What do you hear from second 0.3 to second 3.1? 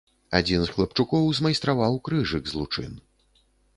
Адзін з хлапчукоў змайстраваў крыжык з лучын.